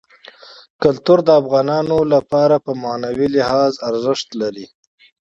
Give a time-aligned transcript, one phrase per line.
[0.83, 4.65] کلتور د افغانانو لپاره په معنوي لحاظ ارزښت لري.